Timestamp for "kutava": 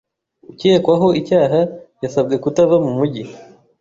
2.43-2.75